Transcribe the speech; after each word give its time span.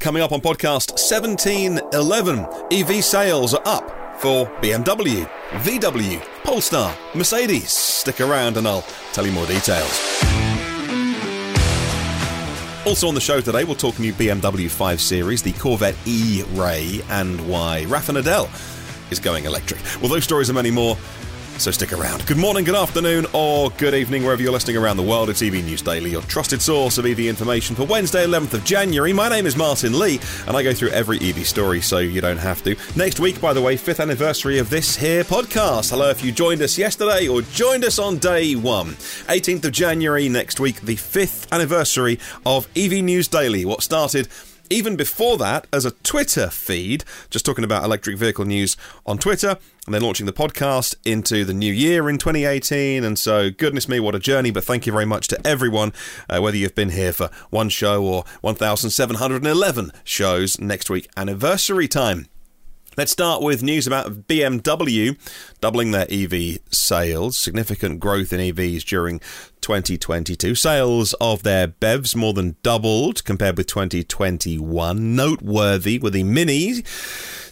Coming 0.00 0.22
up 0.22 0.32
on 0.32 0.40
podcast 0.40 0.92
1711, 0.92 2.46
EV 2.72 3.04
sales 3.04 3.52
are 3.52 3.60
up 3.66 4.18
for 4.18 4.46
BMW, 4.62 5.28
VW, 5.60 6.18
Polestar, 6.42 6.96
Mercedes. 7.14 7.70
Stick 7.70 8.22
around 8.22 8.56
and 8.56 8.66
I'll 8.66 8.80
tell 9.12 9.26
you 9.26 9.32
more 9.32 9.44
details. 9.44 9.90
Also 12.86 13.08
on 13.08 13.14
the 13.14 13.20
show 13.20 13.42
today, 13.42 13.64
we'll 13.64 13.74
talk 13.74 13.98
new 13.98 14.14
BMW 14.14 14.70
5 14.70 15.02
Series, 15.02 15.42
the 15.42 15.52
Corvette 15.52 15.96
E-Ray, 16.06 17.02
and 17.10 17.46
why 17.46 17.84
Rafa 17.84 18.12
Nadal 18.12 18.48
is 19.12 19.18
going 19.18 19.44
electric. 19.44 19.82
Well, 20.00 20.08
those 20.08 20.24
stories 20.24 20.48
and 20.48 20.56
many 20.56 20.70
more 20.70 20.96
so 21.60 21.70
stick 21.70 21.92
around. 21.92 22.26
Good 22.26 22.38
morning, 22.38 22.64
good 22.64 22.74
afternoon, 22.74 23.26
or 23.32 23.70
good 23.70 23.94
evening, 23.94 24.22
wherever 24.22 24.40
you're 24.40 24.52
listening 24.52 24.76
around 24.76 24.96
the 24.96 25.02
world. 25.02 25.28
It's 25.28 25.42
EV 25.42 25.64
News 25.64 25.82
Daily, 25.82 26.10
your 26.10 26.22
trusted 26.22 26.62
source 26.62 26.96
of 26.96 27.04
EV 27.04 27.20
information 27.20 27.76
for 27.76 27.84
Wednesday, 27.84 28.24
11th 28.24 28.54
of 28.54 28.64
January. 28.64 29.12
My 29.12 29.28
name 29.28 29.46
is 29.46 29.56
Martyn 29.56 29.98
Lee, 29.98 30.18
and 30.46 30.56
I 30.56 30.62
go 30.62 30.72
through 30.72 30.90
every 30.90 31.18
EV 31.18 31.46
story 31.46 31.80
so 31.80 31.98
you 31.98 32.20
don't 32.20 32.38
have 32.38 32.62
to. 32.64 32.76
Next 32.96 33.20
week, 33.20 33.40
by 33.40 33.52
the 33.52 33.60
way, 33.60 33.76
fifth 33.76 34.00
anniversary 34.00 34.58
of 34.58 34.70
this 34.70 34.96
here 34.96 35.22
podcast. 35.22 35.90
Hello, 35.90 36.08
if 36.10 36.24
you 36.24 36.32
joined 36.32 36.62
us 36.62 36.78
yesterday 36.78 37.28
or 37.28 37.42
joined 37.42 37.84
us 37.84 37.98
on 37.98 38.18
day 38.18 38.54
one. 38.56 38.88
18th 39.28 39.66
of 39.66 39.72
January 39.72 40.28
next 40.28 40.60
week, 40.60 40.80
the 40.80 40.96
fifth 40.96 41.52
anniversary 41.52 42.18
of 42.46 42.68
EV 42.74 43.04
News 43.04 43.28
Daily. 43.28 43.64
What 43.64 43.82
started 43.82 44.28
even 44.70 44.96
before 44.96 45.36
that 45.38 45.66
as 45.72 45.84
a 45.84 45.90
Twitter 45.90 46.48
feed, 46.48 47.04
just 47.28 47.44
talking 47.44 47.64
about 47.64 47.84
electric 47.84 48.16
vehicle 48.16 48.44
news 48.44 48.76
on 49.04 49.18
Twitter, 49.18 49.58
and 49.84 49.94
then 49.94 50.02
launching 50.02 50.26
the 50.26 50.32
podcast 50.32 50.94
into 51.04 51.44
the 51.44 51.52
new 51.52 51.72
year 51.72 52.08
in 52.08 52.16
2018. 52.16 53.02
And 53.02 53.18
so, 53.18 53.50
goodness 53.50 53.88
me, 53.88 53.98
what 54.00 54.14
a 54.14 54.20
journey! 54.20 54.50
But 54.50 54.64
thank 54.64 54.86
you 54.86 54.92
very 54.92 55.04
much 55.04 55.28
to 55.28 55.46
everyone, 55.46 55.92
uh, 56.28 56.40
whether 56.40 56.56
you've 56.56 56.74
been 56.74 56.90
here 56.90 57.12
for 57.12 57.30
one 57.50 57.68
show 57.68 58.04
or 58.04 58.24
1,711 58.42 59.92
shows 60.04 60.60
next 60.60 60.88
week, 60.88 61.10
anniversary 61.16 61.88
time. 61.88 62.28
Let's 62.96 63.12
start 63.12 63.40
with 63.40 63.62
news 63.62 63.86
about 63.86 64.26
BMW 64.26 65.16
doubling 65.60 65.92
their 65.92 66.08
EV 66.10 66.58
sales, 66.72 67.38
significant 67.38 68.00
growth 68.00 68.32
in 68.32 68.40
EVs 68.40 68.84
during 68.84 69.20
2022. 69.60 70.56
Sales 70.56 71.14
of 71.20 71.44
their 71.44 71.68
BEVs 71.68 72.16
more 72.16 72.32
than 72.32 72.56
doubled 72.64 73.24
compared 73.24 73.56
with 73.56 73.68
2021. 73.68 75.14
Noteworthy 75.14 76.00
were 76.00 76.10
the 76.10 76.24
Mini, 76.24 76.82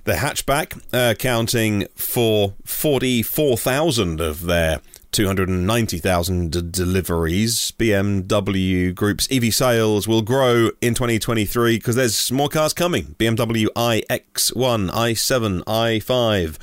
the 0.02 0.14
hatchback, 0.14 0.76
uh, 0.92 1.12
accounting 1.12 1.86
for 1.94 2.54
44,000 2.64 4.20
of 4.20 4.42
their 4.42 4.80
290,000 5.12 6.72
deliveries. 6.72 7.72
BMW 7.72 8.94
Group's 8.94 9.28
EV 9.30 9.54
sales 9.54 10.06
will 10.06 10.22
grow 10.22 10.70
in 10.80 10.94
2023 10.94 11.76
because 11.76 11.96
there's 11.96 12.30
more 12.30 12.48
cars 12.48 12.72
coming. 12.72 13.16
BMW 13.18 13.66
iX1, 13.76 14.90
i7, 14.90 15.62
i5 15.64 16.58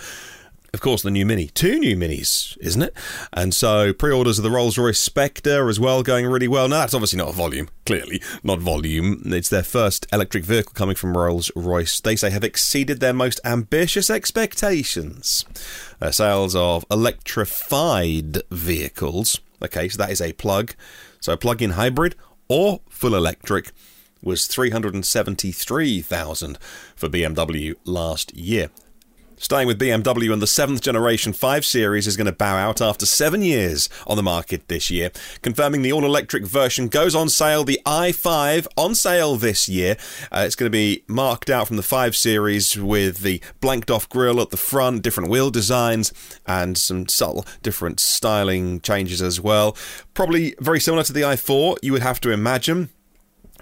of 0.75 0.81
course, 0.81 1.01
the 1.01 1.09
new 1.09 1.25
Mini. 1.25 1.47
Two 1.47 1.79
new 1.79 1.95
Minis, 1.95 2.57
isn't 2.59 2.81
it? 2.81 2.93
And 3.31 3.53
so 3.53 3.93
pre 3.93 4.11
orders 4.11 4.37
of 4.37 4.43
the 4.43 4.51
Rolls 4.51 4.77
Royce 4.77 4.99
Spectre 4.99 5.69
as 5.69 5.79
well 5.79 6.03
going 6.03 6.25
really 6.25 6.49
well. 6.49 6.67
Now, 6.67 6.81
that's 6.81 6.93
obviously 6.93 7.17
not 7.17 7.29
a 7.29 7.31
volume, 7.31 7.69
clearly, 7.85 8.21
not 8.43 8.59
volume. 8.59 9.21
It's 9.27 9.47
their 9.47 9.63
first 9.63 10.05
electric 10.11 10.43
vehicle 10.43 10.73
coming 10.73 10.97
from 10.97 11.17
Rolls 11.17 11.49
Royce. 11.55 12.01
They 12.01 12.17
say 12.17 12.29
have 12.29 12.43
exceeded 12.43 12.99
their 12.99 13.13
most 13.13 13.39
ambitious 13.45 14.09
expectations. 14.09 15.45
Uh, 16.01 16.11
sales 16.11 16.57
of 16.57 16.83
electrified 16.91 18.41
vehicles, 18.51 19.39
okay, 19.63 19.87
so 19.87 19.97
that 19.97 20.11
is 20.11 20.19
a 20.19 20.33
plug, 20.33 20.75
so 21.21 21.31
a 21.31 21.37
plug 21.37 21.61
in 21.61 21.71
hybrid 21.71 22.15
or 22.49 22.81
full 22.89 23.15
electric 23.15 23.71
was 24.21 24.47
373,000 24.47 26.57
for 26.95 27.07
BMW 27.07 27.75
last 27.85 28.35
year. 28.35 28.71
Staying 29.45 29.67
with 29.67 29.79
BMW 29.79 30.33
and 30.33 30.41
the 30.41 30.47
seventh 30.47 30.81
generation 30.81 31.31
5 31.31 31.63
Series 31.63 32.07
is 32.07 32.17
going 32.17 32.25
to 32.25 32.31
bow 32.31 32.55
out 32.55 32.81
after 32.81 33.05
seven 33.05 33.43
years 33.43 33.89
on 34.07 34.17
the 34.17 34.23
market 34.23 34.67
this 34.69 34.89
year, 34.89 35.11
confirming 35.43 35.83
the 35.83 35.93
all 35.93 36.03
electric 36.03 36.47
version 36.47 36.87
goes 36.87 37.13
on 37.13 37.29
sale. 37.29 37.63
The 37.63 37.79
i5 37.85 38.65
on 38.75 38.95
sale 38.95 39.35
this 39.35 39.69
year. 39.69 39.97
Uh, 40.31 40.45
it's 40.47 40.55
going 40.55 40.65
to 40.65 40.75
be 40.75 41.03
marked 41.07 41.51
out 41.51 41.67
from 41.67 41.77
the 41.77 41.83
5 41.83 42.15
Series 42.15 42.75
with 42.75 43.19
the 43.19 43.39
blanked 43.61 43.91
off 43.91 44.09
grille 44.09 44.41
at 44.41 44.49
the 44.49 44.57
front, 44.57 45.03
different 45.03 45.29
wheel 45.29 45.51
designs, 45.51 46.11
and 46.47 46.75
some 46.75 47.07
subtle 47.07 47.45
different 47.61 47.99
styling 47.99 48.81
changes 48.81 49.21
as 49.21 49.39
well. 49.39 49.77
Probably 50.15 50.55
very 50.59 50.79
similar 50.79 51.03
to 51.03 51.13
the 51.13 51.21
i4, 51.21 51.77
you 51.83 51.91
would 51.91 52.01
have 52.01 52.19
to 52.21 52.31
imagine. 52.31 52.89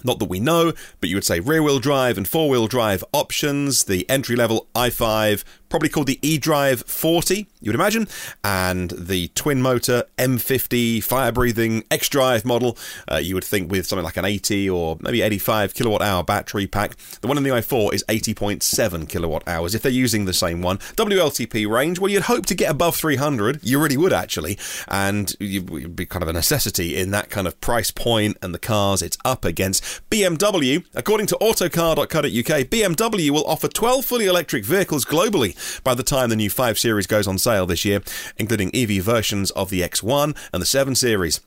Not 0.04 0.20
that 0.20 0.30
we 0.30 0.40
know, 0.40 0.74
but 1.00 1.10
you 1.10 1.16
would 1.16 1.24
say 1.24 1.40
rear 1.40 1.64
wheel 1.64 1.80
drive 1.80 2.18
and 2.18 2.28
four 2.28 2.50
wheel 2.50 2.68
drive 2.68 3.04
options. 3.14 3.86
The 3.86 4.10
entry 4.10 4.36
level 4.36 4.68
i5 4.76 5.44
probably 5.74 5.90
called 5.90 6.06
the 6.06 6.20
eDrive 6.22 6.86
40, 6.86 7.48
you 7.62 7.70
would 7.72 7.74
imagine, 7.74 8.08
and 8.44 8.92
the 8.92 9.30
twin 9.30 9.60
motor 9.60 10.04
M50 10.20 11.04
fire 11.04 11.32
breathing 11.32 11.82
xDrive 11.90 12.46
model, 12.46 12.78
uh, 13.12 13.18
you 13.18 13.34
would 13.34 13.44
think 13.44 13.72
with 13.72 13.88
something 13.88 14.04
like 14.04 14.16
an 14.16 14.24
80 14.24 14.70
or 14.70 14.98
maybe 15.00 15.24
85 15.24 15.74
kilowatt 15.74 16.04
hour 16.04 16.24
battery 16.24 16.68
pack. 16.68 16.96
The 17.22 17.28
one 17.28 17.38
in 17.38 17.44
the 17.44 17.50
i4 17.50 17.92
is 17.92 18.04
80.7 18.08 19.10
kilowatt 19.10 19.48
hours 19.48 19.74
if 19.74 19.82
they're 19.82 19.92
using 19.92 20.26
the 20.26 20.34
same 20.34 20.62
one. 20.62 20.78
WLTP 20.78 21.68
range, 21.68 21.98
well, 21.98 22.12
you'd 22.12 22.22
hope 22.22 22.46
to 22.46 22.54
get 22.54 22.70
above 22.70 22.96
300. 22.96 23.62
You 23.64 23.82
really 23.82 23.98
would 23.98 24.14
actually, 24.14 24.60
and 24.90 25.36
you'd 25.40 25.96
be 25.96 26.06
kind 26.06 26.22
of 26.22 26.30
a 26.30 26.34
necessity 26.34 26.98
in 26.98 27.10
that 27.10 27.32
kind 27.32 27.48
of 27.48 27.60
price 27.62 27.90
point 27.90 28.38
and 28.44 28.54
the 28.54 28.60
cars 28.60 29.02
it's 29.02 29.18
up 29.26 29.44
against. 29.44 29.84
BMW, 30.12 30.86
according 30.94 31.26
to 31.26 31.36
autocar.co.uk, 31.38 32.06
BMW 32.06 33.32
will 33.32 33.46
offer 33.46 33.68
12 33.68 34.06
fully 34.06 34.28
electric 34.28 34.66
vehicles 34.66 35.04
globally 35.04 35.58
by 35.84 35.94
the 35.94 36.04
time 36.04 36.30
the 36.30 36.36
new 36.36 36.50
5 36.50 36.80
Series 36.80 37.08
goes 37.08 37.28
on 37.28 37.38
sale 37.38 37.66
this 37.66 37.86
year, 37.86 38.02
including 38.38 38.76
EV 38.76 39.04
versions 39.04 39.52
of 39.52 39.70
the 39.70 39.82
X1 39.82 40.36
and 40.54 40.62
the 40.62 40.66
7 40.66 40.96
Series. 40.96 41.42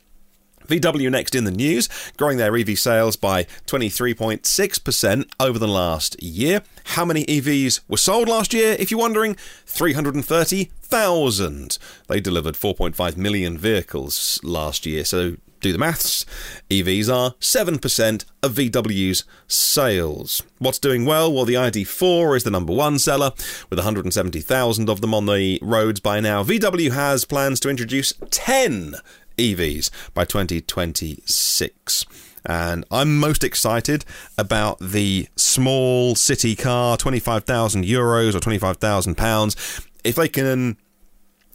VW 0.66 1.10
next 1.10 1.34
in 1.34 1.44
the 1.44 1.50
news, 1.50 1.88
growing 2.16 2.38
their 2.38 2.56
EV 2.56 2.78
sales 2.78 3.16
by 3.16 3.44
23.6% 3.66 5.30
over 5.38 5.58
the 5.58 5.68
last 5.68 6.22
year. 6.22 6.62
How 6.84 7.04
many 7.04 7.26
EVs 7.26 7.80
were 7.88 7.96
sold 7.96 8.28
last 8.28 8.52
year? 8.52 8.76
If 8.78 8.90
you're 8.90 9.00
wondering, 9.00 9.36
330,000. 9.66 11.78
They 12.08 12.20
delivered 12.20 12.54
4.5 12.54 13.16
million 13.16 13.58
vehicles 13.58 14.40
last 14.42 14.86
year, 14.86 15.04
so 15.04 15.36
do 15.66 15.72
the 15.72 15.78
maths. 15.78 16.24
EVs 16.70 17.12
are 17.12 17.32
7% 17.40 18.24
of 18.42 18.52
VW's 18.54 19.24
sales. 19.48 20.42
What's 20.58 20.78
doing 20.78 21.04
well? 21.04 21.32
Well, 21.32 21.44
the 21.44 21.54
ID4 21.54 22.36
is 22.36 22.44
the 22.44 22.50
number 22.50 22.72
one 22.72 22.98
seller, 22.98 23.32
with 23.68 23.78
170,000 23.78 24.88
of 24.88 25.00
them 25.00 25.14
on 25.14 25.26
the 25.26 25.58
roads 25.62 26.00
by 26.00 26.20
now. 26.20 26.42
VW 26.42 26.92
has 26.92 27.24
plans 27.24 27.60
to 27.60 27.68
introduce 27.68 28.12
10 28.30 28.94
EVs 29.36 29.90
by 30.14 30.24
2026 30.24 32.06
and 32.48 32.84
I'm 32.92 33.18
most 33.18 33.42
excited 33.42 34.04
about 34.38 34.78
the 34.78 35.26
small 35.34 36.14
city 36.14 36.54
car, 36.54 36.96
25,000 36.96 37.84
euros 37.84 38.36
or 38.36 38.40
25,000 38.40 39.16
pounds. 39.16 39.56
If 40.04 40.14
they 40.14 40.28
can 40.28 40.76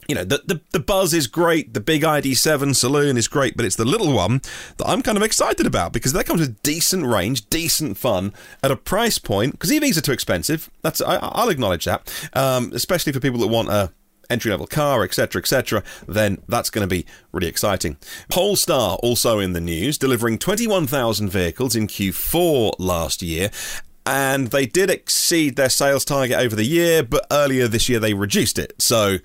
you 0.08 0.14
know, 0.14 0.24
the, 0.24 0.42
the, 0.46 0.60
the 0.72 0.80
buzz 0.80 1.14
is 1.14 1.26
great. 1.26 1.74
The 1.74 1.80
big 1.80 2.02
ID7 2.02 2.74
saloon 2.74 3.16
is 3.16 3.28
great, 3.28 3.56
but 3.56 3.64
it's 3.64 3.76
the 3.76 3.84
little 3.84 4.12
one 4.12 4.40
that 4.76 4.88
I'm 4.88 5.02
kind 5.02 5.16
of 5.16 5.22
excited 5.22 5.66
about 5.66 5.92
because 5.92 6.12
that 6.12 6.26
comes 6.26 6.40
with 6.40 6.62
decent 6.62 7.06
range, 7.06 7.48
decent 7.48 7.96
fun 7.96 8.32
at 8.62 8.70
a 8.70 8.76
price 8.76 9.18
point. 9.18 9.52
Because 9.52 9.70
EVs 9.70 9.98
are 9.98 10.02
too 10.02 10.12
expensive. 10.12 10.70
That's 10.82 11.00
I, 11.00 11.44
will 11.44 11.50
acknowledge 11.50 11.84
that, 11.84 12.12
um, 12.32 12.72
especially 12.74 13.12
for 13.12 13.20
people 13.20 13.40
that 13.40 13.48
want 13.48 13.68
a 13.68 13.92
entry 14.28 14.50
level 14.50 14.66
car, 14.66 15.04
etc., 15.04 15.40
etc., 15.40 15.84
then 16.08 16.42
that's 16.48 16.70
going 16.70 16.88
to 16.88 16.92
be 16.92 17.06
really 17.32 17.48
exciting. 17.48 17.96
Polestar 18.28 18.96
also 19.02 19.38
in 19.38 19.52
the 19.52 19.60
news, 19.60 19.98
delivering 19.98 20.38
21,000 20.38 21.28
vehicles 21.28 21.76
in 21.76 21.86
Q4 21.86 22.74
last 22.78 23.22
year. 23.22 23.50
And 24.04 24.48
they 24.48 24.66
did 24.66 24.90
exceed 24.90 25.54
their 25.54 25.68
sales 25.68 26.04
target 26.04 26.36
over 26.36 26.56
the 26.56 26.64
year, 26.64 27.04
but 27.04 27.24
earlier 27.30 27.68
this 27.68 27.88
year 27.88 28.00
they 28.00 28.14
reduced 28.14 28.58
it. 28.58 28.72
So 28.78 29.18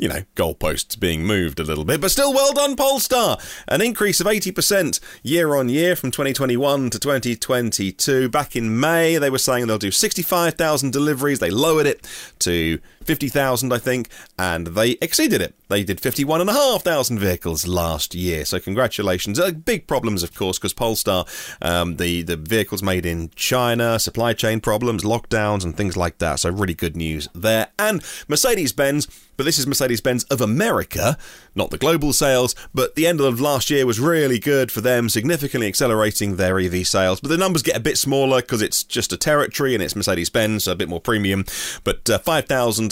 you 0.00 0.08
know, 0.08 0.22
goalposts 0.34 0.98
being 0.98 1.24
moved 1.24 1.60
a 1.60 1.64
little 1.64 1.84
bit, 1.84 2.00
but 2.00 2.10
still 2.10 2.32
well 2.32 2.52
done, 2.52 2.74
Polestar. 2.74 3.38
An 3.68 3.82
increase 3.82 4.20
of 4.20 4.26
80% 4.26 4.98
year 5.22 5.54
on 5.54 5.68
year 5.68 5.94
from 5.94 6.10
2021 6.10 6.90
to 6.90 6.98
2022. 6.98 8.28
Back 8.30 8.56
in 8.56 8.80
May, 8.80 9.18
they 9.18 9.30
were 9.30 9.38
saying 9.38 9.66
they'll 9.66 9.78
do 9.78 9.90
65,000 9.90 10.90
deliveries. 10.90 11.38
They 11.38 11.50
lowered 11.50 11.86
it 11.86 12.08
to 12.40 12.80
50,000, 13.10 13.72
I 13.72 13.78
think, 13.78 14.08
and 14.38 14.68
they 14.68 14.90
exceeded 15.02 15.42
it. 15.42 15.56
They 15.68 15.82
did 15.82 16.00
51,500 16.00 17.18
vehicles 17.18 17.66
last 17.66 18.14
year. 18.14 18.44
So 18.44 18.60
congratulations. 18.60 19.40
Uh, 19.40 19.50
big 19.50 19.88
problems, 19.88 20.22
of 20.22 20.32
course, 20.32 20.60
because 20.60 20.72
Polestar, 20.72 21.24
um, 21.60 21.96
the, 21.96 22.22
the 22.22 22.36
vehicles 22.36 22.84
made 22.84 23.04
in 23.04 23.30
China, 23.34 23.98
supply 23.98 24.32
chain 24.32 24.60
problems, 24.60 25.02
lockdowns, 25.02 25.64
and 25.64 25.76
things 25.76 25.96
like 25.96 26.18
that. 26.18 26.38
So 26.38 26.50
really 26.50 26.72
good 26.72 26.96
news 26.96 27.26
there. 27.34 27.66
And 27.80 28.00
Mercedes 28.28 28.72
Benz 28.72 29.08
but 29.40 29.46
this 29.46 29.58
is 29.58 29.66
Mercedes 29.66 30.02
Benz 30.02 30.24
of 30.24 30.42
America, 30.42 31.16
not 31.54 31.70
the 31.70 31.78
global 31.78 32.12
sales. 32.12 32.54
But 32.74 32.94
the 32.94 33.06
end 33.06 33.22
of 33.22 33.40
last 33.40 33.70
year 33.70 33.86
was 33.86 33.98
really 33.98 34.38
good 34.38 34.70
for 34.70 34.82
them, 34.82 35.08
significantly 35.08 35.66
accelerating 35.66 36.36
their 36.36 36.60
EV 36.60 36.86
sales. 36.86 37.22
But 37.22 37.30
the 37.30 37.38
numbers 37.38 37.62
get 37.62 37.74
a 37.74 37.80
bit 37.80 37.96
smaller 37.96 38.42
because 38.42 38.60
it's 38.60 38.84
just 38.84 39.14
a 39.14 39.16
territory 39.16 39.72
and 39.72 39.82
it's 39.82 39.96
Mercedes 39.96 40.28
Benz, 40.28 40.64
so 40.64 40.72
a 40.72 40.76
bit 40.76 40.90
more 40.90 41.00
premium. 41.00 41.46
But 41.84 42.10
uh, 42.10 42.18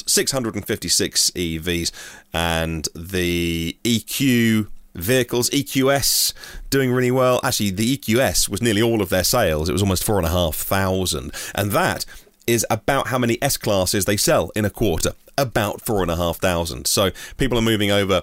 5,656 0.09 1.31
EVs 1.33 1.93
and 2.33 2.89
the 2.95 3.77
EQ 3.85 4.69
vehicles. 4.95 5.51
EQS 5.51 6.33
doing 6.71 6.93
really 6.93 7.11
well. 7.11 7.41
Actually, 7.45 7.71
the 7.71 7.97
EQS 7.97 8.49
was 8.49 8.63
nearly 8.63 8.83
all 8.83 9.03
of 9.03 9.09
their 9.09 9.25
sales. 9.25 9.69
It 9.69 9.73
was 9.73 9.83
almost 9.83 10.05
four 10.05 10.17
and 10.19 10.27
a 10.27 10.31
half 10.31 10.57
thousand, 10.57 11.33
and 11.55 11.71
that 11.73 12.05
is 12.47 12.67
about 12.71 13.09
how 13.09 13.19
many 13.19 13.41
S 13.43 13.57
classes 13.57 14.07
they 14.07 14.17
sell 14.17 14.51
in 14.57 14.65
a 14.65 14.71
quarter 14.71 15.13
about 15.37 15.81
four 15.81 16.03
and 16.03 16.11
a 16.11 16.17
half 16.17 16.39
thousand. 16.39 16.87
So 16.87 17.11
people 17.37 17.59
are 17.59 17.63
moving 17.63 17.91
over 17.91 18.23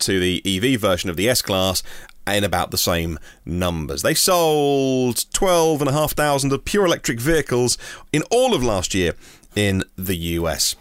to 0.00 0.20
the 0.20 0.42
EV 0.44 0.80
version 0.80 1.10
of 1.10 1.16
the 1.16 1.28
S 1.28 1.42
Class 1.42 1.82
in 2.26 2.44
about 2.44 2.70
the 2.70 2.78
same 2.78 3.18
numbers. 3.46 4.02
They 4.02 4.14
sold 4.14 5.24
12,500 5.32 6.52
of 6.52 6.64
pure 6.64 6.84
electric 6.84 7.20
vehicles 7.20 7.78
in 8.12 8.22
all 8.30 8.54
of 8.54 8.62
last 8.62 8.94
year 8.94 9.14
in 9.56 9.82
the 9.96 10.16
US. 10.16 10.76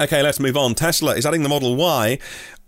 Okay, 0.00 0.22
let's 0.22 0.40
move 0.40 0.56
on. 0.56 0.74
Tesla 0.74 1.14
is 1.14 1.26
adding 1.26 1.42
the 1.42 1.48
Model 1.50 1.76
Y 1.76 2.18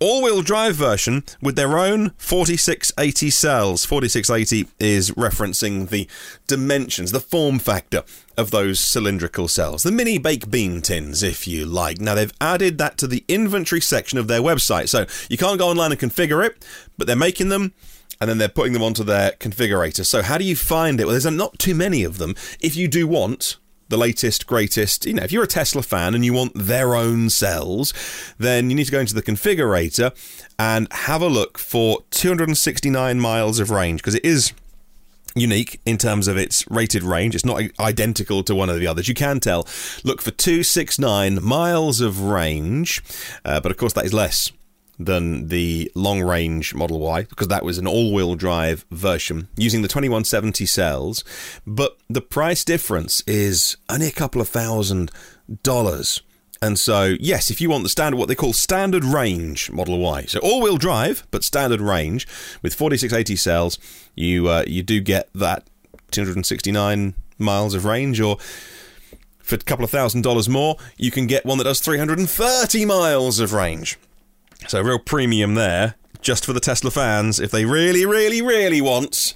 all 0.00 0.23
wheel 0.23 0.43
drive 0.43 0.75
version 0.75 1.25
with 1.40 1.56
their 1.56 1.79
own 1.79 2.11
4680 2.19 3.31
cells. 3.31 3.87
4680 3.87 4.69
is 4.79 5.12
referencing 5.12 5.88
the 5.88 6.06
dimensions, 6.46 7.11
the 7.11 7.20
form 7.20 7.58
factor 7.58 8.02
of 8.37 8.50
those 8.50 8.81
cylindrical 8.81 9.49
cells, 9.49 9.82
the 9.82 9.90
mini 9.90 10.19
baked 10.19 10.50
bean 10.50 10.82
tins, 10.82 11.23
if 11.23 11.49
you 11.49 11.64
like. 11.64 12.02
Now, 12.02 12.17
they've 12.17 12.34
added 12.38 12.76
that 12.76 12.99
to 12.99 13.06
the 13.06 13.25
inventory 13.29 13.81
section 13.81 14.19
of 14.19 14.29
their 14.29 14.43
website. 14.43 14.90
So 14.90 15.06
you 15.31 15.38
can't 15.38 15.58
go 15.58 15.70
online 15.70 15.93
and 15.93 16.00
configure 16.00 16.44
it, 16.44 16.62
but 16.99 17.06
they're 17.06 17.17
making 17.17 17.49
them 17.49 17.73
and 18.20 18.29
then 18.29 18.37
they're 18.37 18.49
putting 18.49 18.75
them 18.75 18.82
onto 18.82 19.05
their 19.05 19.31
configurator. 19.32 20.05
So, 20.05 20.20
how 20.20 20.37
do 20.37 20.44
you 20.44 20.55
find 20.55 21.00
it? 21.00 21.05
Well, 21.05 21.12
there's 21.12 21.25
not 21.25 21.58
too 21.58 21.75
many 21.75 22.05
of 22.05 22.19
them. 22.19 22.34
If 22.61 22.76
you 22.76 22.88
do 22.88 23.08
want 23.08 23.56
the 23.88 23.96
latest, 23.96 24.46
greatest. 24.46 25.06
You 25.06 25.14
know, 25.14 25.23
if 25.23 25.32
you're 25.32 25.43
a 25.43 25.49
Tesla 25.49 25.82
fan 25.82 26.14
and 26.14 26.25
you 26.25 26.32
want 26.32 26.52
their 26.55 26.94
own 26.94 27.31
cells, 27.31 27.93
then 28.38 28.70
you 28.70 28.76
need 28.76 28.87
to 28.87 28.93
go 28.93 29.00
into 29.00 29.14
the 29.14 29.23
configurator 29.23 30.14
and 30.58 30.88
have 30.93 31.23
a 31.23 31.29
look 31.29 31.58
for 31.58 32.00
269 32.11 33.20
miles 33.20 33.58
of 33.58 33.70
range 33.70 34.00
because 34.00 34.14
it 34.14 34.25
is 34.25 34.52
unique 35.34 35.81
in 35.87 35.99
terms 35.99 36.29
of 36.29 36.37
its 36.37 36.69
rated 36.70 37.02
range. 37.02 37.34
It's 37.34 37.44
not 37.44 37.62
identical 37.81 38.43
to 38.44 38.55
one 38.55 38.69
of 38.69 38.79
the 38.79 38.87
others. 38.87 39.08
You 39.08 39.14
can 39.14 39.40
tell. 39.40 39.67
Look 40.05 40.20
for 40.20 40.31
269 40.31 41.43
miles 41.43 42.00
of 42.00 42.20
range, 42.20 43.02
uh, 43.44 43.61
but 43.61 43.70
of 43.70 43.76
course 43.76 43.93
that 43.94 44.05
is 44.05 44.12
less 44.12 44.52
than 44.99 45.49
the 45.49 45.91
long 45.94 46.23
range 46.23 46.75
Model 46.75 47.00
Y 47.00 47.23
because 47.23 47.49
that 47.49 47.65
was 47.65 47.79
an 47.79 47.87
all 47.87 48.12
wheel 48.12 48.35
drive 48.35 48.85
version 48.91 49.49
using 49.56 49.83
the 49.83 49.89
2170 49.89 50.67
cells. 50.67 51.25
But 51.67 51.99
the 52.09 52.21
price 52.21 52.65
difference 52.65 53.23
is 53.27 53.77
only 53.89 54.06
a 54.09 54.12
couple 54.12 54.41
of 54.41 54.49
thousand 54.49 55.11
dollars. 55.62 56.23
And 56.61 56.79
so, 56.79 57.17
yes, 57.19 57.50
if 57.50 57.61
you 57.61 57.69
want 57.69 57.83
the 57.83 57.89
standard, 57.89 58.17
what 58.17 58.29
they 58.29 58.37
call 58.37 58.53
standard 58.53 59.05
range 59.05 59.69
Model 59.73 59.99
Y, 59.99 60.23
so 60.27 60.39
all-wheel 60.39 60.77
drive 60.77 61.27
but 61.33 61.43
standard 61.43 61.81
range 61.81 62.29
with 62.62 62.73
4680 62.73 63.35
cells, 63.35 63.79
you 64.15 64.49
uh, 64.49 64.65
you 64.69 64.85
do 64.85 65.00
get 65.00 65.29
that 65.35 65.67
269 66.12 67.15
miles 67.39 67.75
of 67.75 67.85
range, 67.85 68.21
or 68.21 68.37
for 69.39 69.56
a 69.56 69.59
couple 69.59 69.85
of 69.85 69.91
thousand 69.91 70.23
dollars 70.23 70.49
more, 70.49 70.77
you 70.97 71.11
can 71.11 71.27
get 71.27 71.44
one 71.44 71.59
that 71.59 71.65
does 71.65 71.81
330 71.81 72.85
miles 72.85 73.41
of 73.41 73.53
range. 73.53 73.99
So 74.69 74.81
real 74.81 74.99
premium 74.99 75.55
there, 75.55 75.94
just 76.20 76.44
for 76.44 76.53
the 76.53 76.61
Tesla 76.61 76.91
fans, 76.91 77.41
if 77.41 77.50
they 77.50 77.64
really, 77.64 78.06
really, 78.06 78.41
really 78.41 78.81
want 78.81 79.35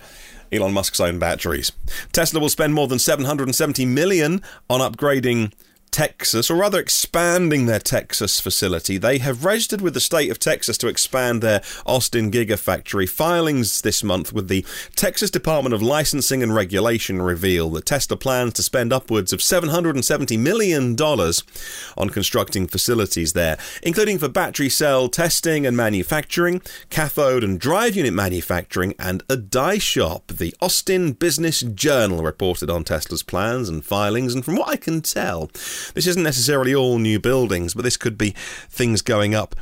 Elon 0.52 0.72
Musk's 0.72 1.00
own 1.00 1.18
batteries. 1.18 1.72
Tesla 2.12 2.40
will 2.40 2.48
spend 2.48 2.74
more 2.74 2.86
than 2.86 2.98
770 2.98 3.84
million 3.86 4.42
on 4.70 4.80
upgrading 4.80 5.52
Texas, 5.96 6.50
or 6.50 6.58
rather 6.58 6.78
expanding 6.78 7.64
their 7.64 7.78
Texas 7.78 8.38
facility. 8.38 8.98
They 8.98 9.16
have 9.16 9.46
registered 9.46 9.80
with 9.80 9.94
the 9.94 10.00
state 10.00 10.30
of 10.30 10.38
Texas 10.38 10.76
to 10.76 10.88
expand 10.88 11.40
their 11.40 11.62
Austin 11.86 12.30
Gigafactory. 12.30 13.08
Filings 13.08 13.80
this 13.80 14.04
month 14.04 14.30
with 14.30 14.48
the 14.48 14.62
Texas 14.94 15.30
Department 15.30 15.74
of 15.74 15.80
Licensing 15.80 16.42
and 16.42 16.54
Regulation 16.54 17.22
reveal 17.22 17.70
that 17.70 17.86
Tesla 17.86 18.18
plans 18.18 18.52
to 18.52 18.62
spend 18.62 18.92
upwards 18.92 19.32
of 19.32 19.40
$770 19.40 20.38
million 20.38 21.00
on 21.00 22.10
constructing 22.10 22.66
facilities 22.66 23.32
there, 23.32 23.56
including 23.82 24.18
for 24.18 24.28
battery 24.28 24.68
cell 24.68 25.08
testing 25.08 25.64
and 25.64 25.78
manufacturing, 25.78 26.60
cathode 26.90 27.42
and 27.42 27.58
drive 27.58 27.96
unit 27.96 28.12
manufacturing, 28.12 28.92
and 28.98 29.22
a 29.30 29.36
die 29.38 29.78
shop. 29.78 30.26
The 30.26 30.54
Austin 30.60 31.12
Business 31.12 31.60
Journal 31.62 32.22
reported 32.22 32.68
on 32.68 32.84
Tesla's 32.84 33.22
plans 33.22 33.70
and 33.70 33.82
filings, 33.82 34.34
and 34.34 34.44
from 34.44 34.56
what 34.56 34.68
I 34.68 34.76
can 34.76 35.00
tell, 35.00 35.50
this 35.94 36.06
isn't 36.06 36.22
necessarily 36.22 36.74
all 36.74 36.98
new 36.98 37.18
buildings, 37.18 37.74
but 37.74 37.82
this 37.82 37.96
could 37.96 38.18
be 38.18 38.30
things 38.68 39.02
going 39.02 39.34
up 39.34 39.54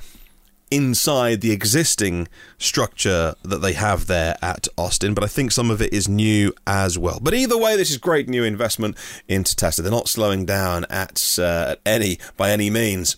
inside 0.71 1.41
the 1.41 1.53
existing 1.53 2.27
structure 2.59 3.35
that 3.43 3.59
they 3.59 3.75
have 3.75 4.07
there 4.07 4.35
at 4.43 4.67
Austin, 4.77 5.15
but 5.15 5.23
I 5.23 5.29
think 5.29 5.53
some 5.53 5.71
of 5.71 5.81
it 5.81 5.93
is 5.93 6.09
new 6.09 6.53
as 6.67 6.99
well. 6.99 7.21
But 7.23 7.35
either 7.35 7.57
way, 7.57 7.77
this 7.77 7.91
is 7.91 7.97
great 7.97 8.29
new 8.29 8.43
investment 8.43 8.97
into 9.29 9.55
Tesla. 9.55 9.83
They're 9.83 9.93
not 9.93 10.09
slowing 10.09 10.45
down 10.45 10.85
at, 10.91 11.39
uh, 11.39 11.73
at 11.73 11.81
any 11.87 12.19
by 12.37 12.51
any 12.51 12.71
means. 12.71 13.17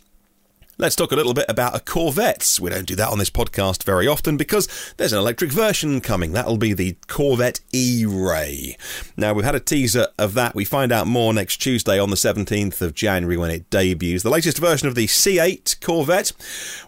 Let's 0.79 0.95
talk 0.95 1.11
a 1.11 1.17
little 1.17 1.33
bit 1.33 1.47
about 1.49 1.75
a 1.75 1.81
Corvette. 1.81 2.59
We 2.61 2.69
don't 2.69 2.87
do 2.87 2.95
that 2.97 3.09
on 3.09 3.17
this 3.19 3.31
podcast 3.31 3.83
very 3.85 4.07
often 4.07 4.37
because 4.37 4.69
there's 4.99 5.15
an 5.15 5.19
electric 5.19 5.51
version 5.51 6.03
coming. 6.03 6.33
That'll 6.33 6.59
be 6.59 6.75
the 6.75 6.99
Corvette 7.09 7.61
E-Ray. 7.73 8.77
Now, 9.17 9.33
we've 9.33 9.47
had 9.47 9.55
a 9.55 9.61
teaser 9.61 10.09
of 10.19 10.35
that. 10.35 10.55
We 10.55 10.67
find 10.67 10.93
out 10.93 11.07
more 11.07 11.33
next 11.33 11.63
Tuesday 11.63 11.99
on 11.99 12.11
the 12.11 12.17
17th 12.17 12.83
of 12.83 12.93
January 12.93 13.39
when 13.39 13.51
it 13.51 13.71
debuts. 13.71 14.23
The 14.23 14.29
latest 14.29 14.59
version 14.59 14.87
of 14.87 14.95
the 14.95 15.07
C8 15.07 15.81
Corvette 15.81 16.33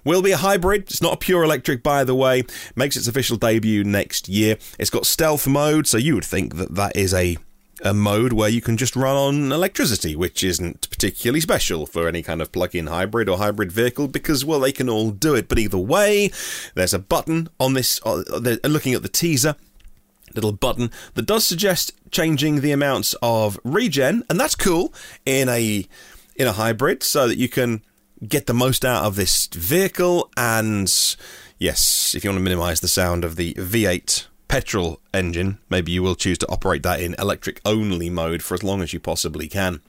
will 0.05 0.21
be 0.21 0.33
a 0.33 0.37
hybrid. 0.37 0.83
It's 0.83 1.01
not 1.01 1.15
a 1.15 1.17
pure 1.17 1.43
electric, 1.43 1.83
by 1.83 2.05
the 2.05 2.15
way. 2.15 2.43
Makes 2.77 2.99
its 2.99 3.09
official 3.09 3.39
debut 3.39 3.85
next 3.85 4.29
year. 4.29 4.59
It's 4.79 4.91
got 4.91 5.07
stealth 5.07 5.47
mode, 5.47 5.87
so 5.87 5.97
you 5.97 6.15
would 6.15 6.27
think 6.27 6.57
that 6.57 6.75
that 6.75 6.95
is 6.95 7.15
a 7.15 7.39
a 7.83 7.95
mode 7.95 8.33
where 8.33 8.49
you 8.49 8.61
can 8.61 8.77
just 8.77 8.97
run 8.97 9.17
on 9.17 9.53
electricity, 9.53 10.17
which 10.17 10.43
isn't 10.43 10.89
particularly 10.91 11.41
special 11.41 11.87
for 11.87 12.09
any 12.09 12.23
kind 12.23 12.43
of 12.43 12.53
plug 12.53 12.75
in 12.75 12.89
hybrid 12.89 13.29
or 13.29 13.39
hybrid 13.39 13.71
vehicle 13.73 14.09
because, 14.09 14.45
well, 14.45 14.61
they 14.61 14.73
can 14.73 14.89
all 14.89 15.11
do 15.11 15.35
it. 15.35 15.49
But 15.49 15.59
either 15.59 15.79
way, 15.79 16.31
there's 16.75 16.95
a 16.95 16.99
button 16.99 17.49
on 17.61 17.75
this, 17.75 18.01
uh, 18.05 18.23
looking 18.65 18.95
at 18.95 19.03
the 19.03 19.09
teaser, 19.09 19.57
little 20.35 20.53
button 20.53 20.91
that 21.15 21.27
does 21.27 21.45
suggest 21.45 21.93
changing 22.11 22.61
the 22.61 22.73
amounts 22.73 23.15
of 23.23 23.59
regen, 23.65 24.25
and 24.29 24.39
that's 24.39 24.55
cool 24.55 24.93
in 25.25 25.49
a 25.49 25.87
in 26.37 26.47
a 26.47 26.53
hybrid 26.53 27.03
so 27.03 27.27
that 27.27 27.37
you 27.37 27.49
can 27.49 27.83
get 28.27 28.47
the 28.47 28.55
most 28.55 28.85
out 28.85 29.05
of 29.05 29.17
this 29.17 29.47
vehicle 29.47 30.31
and 30.37 31.17
yes, 31.59 32.15
if 32.15 32.25
you 32.25 32.31
want 32.31 32.39
to 32.39 32.45
minimize 32.45 32.81
the 32.81 32.89
sound 32.89 33.25
of 33.25 33.37
the 33.37 33.55
V8 33.55 34.27
petrol 34.49 35.01
engine, 35.15 35.59
maybe 35.71 35.93
you 35.93 36.03
will 36.03 36.15
choose 36.15 36.39
to 36.39 36.49
operate 36.49 36.83
that 36.83 37.01
in 37.01 37.15
electric 37.19 37.61
only 37.65 38.11
mode 38.11 38.43
for 38.43 38.55
as 38.55 38.65
long 38.65 38.83
as 38.83 38.93
you 38.93 39.01
possibly 39.01 39.49
can. 39.49 39.81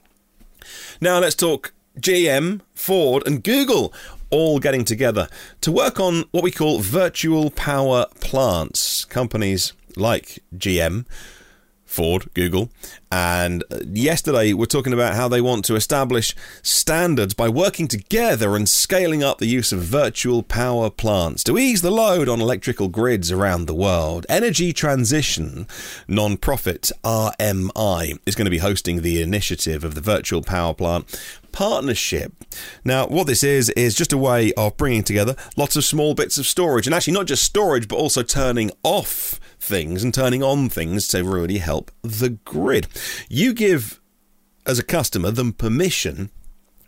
Now 1.00 1.18
let's 1.18 1.34
talk 1.34 1.72
GM, 1.98 2.60
Ford, 2.74 3.26
and 3.26 3.42
Google 3.42 3.92
all 4.30 4.60
getting 4.60 4.84
together 4.84 5.28
to 5.60 5.72
work 5.72 5.98
on 5.98 6.24
what 6.30 6.44
we 6.44 6.50
call 6.50 6.78
virtual 6.78 7.50
power 7.50 8.06
plants. 8.20 9.04
Companies 9.06 9.72
like 9.96 10.38
GM 10.56 11.04
Ford, 11.90 12.32
Google. 12.34 12.70
And 13.10 13.64
uh, 13.68 13.80
yesterday, 13.92 14.52
we're 14.52 14.66
talking 14.66 14.92
about 14.92 15.16
how 15.16 15.26
they 15.26 15.40
want 15.40 15.64
to 15.64 15.74
establish 15.74 16.36
standards 16.62 17.34
by 17.34 17.48
working 17.48 17.88
together 17.88 18.54
and 18.54 18.68
scaling 18.68 19.24
up 19.24 19.38
the 19.38 19.46
use 19.46 19.72
of 19.72 19.80
virtual 19.80 20.44
power 20.44 20.88
plants 20.88 21.42
to 21.44 21.58
ease 21.58 21.82
the 21.82 21.90
load 21.90 22.28
on 22.28 22.40
electrical 22.40 22.86
grids 22.86 23.32
around 23.32 23.66
the 23.66 23.74
world. 23.74 24.24
Energy 24.28 24.72
Transition 24.72 25.66
non-profit 26.06 26.92
RMI 27.02 28.20
is 28.24 28.36
going 28.36 28.44
to 28.44 28.50
be 28.50 28.58
hosting 28.58 29.02
the 29.02 29.20
initiative 29.20 29.82
of 29.82 29.96
the 29.96 30.00
virtual 30.00 30.42
power 30.42 30.74
plant 30.74 31.20
partnership. 31.50 32.32
Now, 32.84 33.08
what 33.08 33.26
this 33.26 33.42
is, 33.42 33.68
is 33.70 33.96
just 33.96 34.12
a 34.12 34.18
way 34.18 34.52
of 34.52 34.76
bringing 34.76 35.02
together 35.02 35.34
lots 35.56 35.74
of 35.74 35.84
small 35.84 36.14
bits 36.14 36.38
of 36.38 36.46
storage, 36.46 36.86
and 36.86 36.94
actually 36.94 37.14
not 37.14 37.26
just 37.26 37.42
storage, 37.42 37.88
but 37.88 37.96
also 37.96 38.22
turning 38.22 38.70
off 38.84 39.40
things 39.60 40.02
and 40.02 40.12
turning 40.12 40.42
on 40.42 40.68
things 40.68 41.06
to 41.08 41.22
really 41.22 41.58
help 41.58 41.90
the 42.02 42.30
grid. 42.30 42.88
You 43.28 43.52
give, 43.52 44.00
as 44.66 44.78
a 44.78 44.84
customer, 44.84 45.30
them 45.30 45.52
permission 45.52 46.30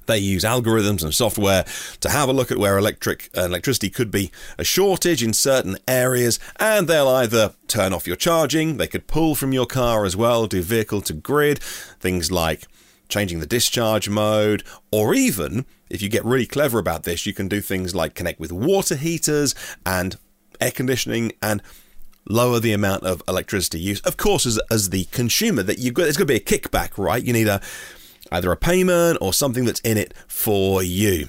They 0.07 0.19
use 0.19 0.45
algorithms 0.45 1.03
and 1.03 1.15
software 1.15 1.65
to 2.01 2.11
have 2.11 2.29
a 2.29 2.33
look 2.33 2.51
at 2.51 2.59
where 2.59 2.77
electric 2.77 3.31
uh, 3.37 3.43
electricity 3.43 3.91
could 3.91 4.11
be 4.11 4.31
a 4.59 4.65
shortage 4.65 5.23
in 5.23 5.33
certain 5.33 5.79
areas, 5.87 6.39
and 6.57 6.89
they'll 6.89 7.09
either 7.09 7.55
turn 7.69 7.93
off 7.93 8.07
your 8.07 8.17
charging, 8.17 8.77
they 8.77 8.87
could 8.87 9.07
pull 9.07 9.35
from 9.35 9.53
your 9.53 9.67
car 9.67 10.05
as 10.05 10.17
well, 10.17 10.47
do 10.47 10.63
vehicle 10.63 11.01
to 11.03 11.13
grid, 11.13 11.63
things 11.63 12.31
like 12.31 12.67
changing 13.09 13.41
the 13.41 13.47
discharge 13.47 14.09
mode, 14.09 14.65
or 14.91 15.15
even 15.15 15.67
if 15.89 16.03
you 16.03 16.09
get 16.09 16.25
really 16.25 16.47
clever 16.47 16.79
about 16.79 17.05
this, 17.05 17.27
you 17.27 17.35
can 17.35 17.49
do 17.49 17.61
things 17.61 17.95
like 17.95 18.15
connect 18.15 18.41
with 18.41 18.51
water 18.53 18.97
heaters 18.97 19.55
and 19.85 20.17
air 20.61 20.71
conditioning 20.71 21.33
and 21.43 21.63
lower 22.29 22.61
the 22.61 22.73
amount 22.73 23.05
of 23.05 23.23
electricity 23.29 23.81
use. 23.81 24.01
Of 24.01 24.17
course, 24.17 24.47
as, 24.47 24.61
as 24.71 24.91
the 24.91 25.05
consumer, 25.07 25.63
that 25.63 25.79
you've 25.79 25.95
got 25.95 26.05
there's 26.05 26.17
going 26.17 26.29
to 26.29 26.33
be 26.33 26.37
a 26.37 26.41
kickback, 26.41 26.97
right? 26.97 27.23
You 27.23 27.33
need 27.33 27.49
a 27.49 27.61
either 28.31 28.51
a 28.51 28.57
payment 28.57 29.19
or 29.21 29.33
something 29.33 29.65
that's 29.65 29.81
in 29.81 29.99
it 29.99 30.15
for 30.27 30.83
you. 30.83 31.29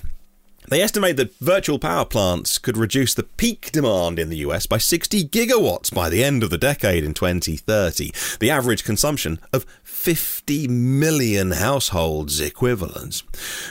They 0.70 0.82
estimate 0.82 1.18
that 1.18 1.36
virtual 1.40 1.78
power 1.78 2.06
plants 2.06 2.58
could 2.58 2.78
reduce 2.78 3.14
the 3.14 3.24
peak 3.24 3.72
demand 3.72 4.18
in 4.18 4.30
the 4.30 4.38
US 4.38 4.66
by 4.66 4.78
60 4.78 5.28
gigawatts 5.28 5.94
by 5.94 6.10
the 6.10 6.24
end 6.24 6.42
of 6.42 6.50
the 6.50 6.58
decade 6.58 7.04
in 7.04 7.14
2030. 7.14 8.12
The 8.40 8.50
average 8.50 8.84
consumption 8.84 9.40
of 9.52 9.66
50 9.84 10.68
million 10.70 11.52
households 11.52 12.40
equivalents. 12.40 13.24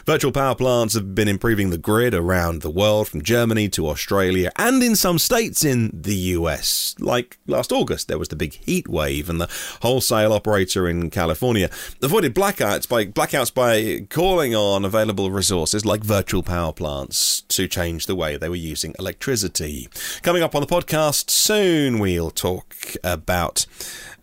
Virtual 0.04 0.32
power 0.32 0.54
plants 0.54 0.94
have 0.94 1.14
been 1.14 1.28
improving 1.28 1.70
the 1.70 1.78
grid 1.78 2.14
around 2.14 2.62
the 2.62 2.70
world, 2.70 3.08
from 3.08 3.22
Germany 3.22 3.68
to 3.70 3.88
Australia, 3.88 4.50
and 4.56 4.82
in 4.82 4.94
some 4.94 5.18
states 5.18 5.64
in 5.64 5.90
the 5.92 6.14
US. 6.14 6.94
Like 6.98 7.38
last 7.46 7.72
August, 7.72 8.08
there 8.08 8.18
was 8.18 8.28
the 8.28 8.36
big 8.36 8.54
heat 8.54 8.88
wave, 8.88 9.30
and 9.30 9.40
the 9.40 9.48
wholesale 9.80 10.32
operator 10.32 10.88
in 10.88 11.10
California 11.10 11.70
avoided 12.02 12.34
blackouts 12.34 12.88
by 12.88 13.06
blackouts 13.06 13.52
by 13.52 14.06
calling 14.08 14.54
on 14.54 14.84
available 14.84 15.30
resources 15.30 15.86
like 15.86 16.04
virtual 16.04 16.42
power 16.42 16.72
plants 16.72 16.81
to 16.82 17.68
change 17.68 18.06
the 18.06 18.14
way 18.14 18.36
they 18.36 18.48
were 18.48 18.56
using 18.56 18.94
electricity. 18.98 19.88
Coming 20.22 20.42
up 20.42 20.54
on 20.54 20.60
the 20.60 20.66
podcast 20.66 21.30
soon, 21.30 21.98
we'll 21.98 22.30
talk 22.30 22.74
about 23.04 23.66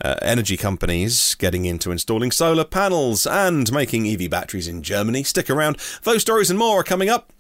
uh, 0.02 0.16
energy 0.22 0.58
companies 0.58 1.36
getting 1.36 1.66
into 1.66 1.92
installing 1.92 2.32
solar 2.32 2.66
panels 2.66 3.26
and 3.26 3.72
making 3.72 4.08
EV 4.08 4.30
batteries 4.30 4.68
in 4.68 4.84
Germany. 4.84 5.24
Stick 5.24 5.50
around. 5.50 5.78
Those 6.04 6.22
stories 6.22 6.50
and 6.50 6.60
more 6.60 6.82
are 6.82 6.84
coming 6.84 7.10
up 7.10 7.32